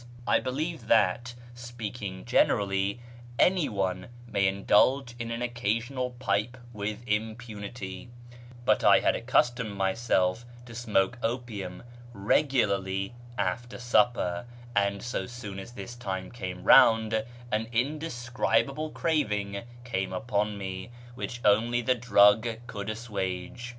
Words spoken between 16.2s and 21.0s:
came round, an indescribable craving came upon me,